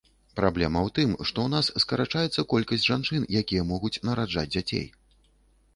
[0.37, 4.87] Праблема ў тым, што ў нас скарачаецца колькасць жанчын, якія могуць нараджаць дзяцей.